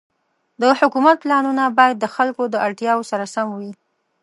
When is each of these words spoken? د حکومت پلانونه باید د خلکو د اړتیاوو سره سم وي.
د 0.61 0.63
حکومت 0.79 1.15
پلانونه 1.23 1.63
باید 1.77 1.97
د 1.99 2.05
خلکو 2.15 2.43
د 2.49 2.55
اړتیاوو 2.65 3.09
سره 3.11 3.25
سم 3.33 3.47
وي. 3.59 3.73